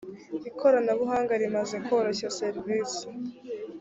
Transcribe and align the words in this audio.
ikoranabuhanga 0.49 1.33
rimaze 1.41 1.75
koroshya 1.87 2.29
serivise 2.39 3.03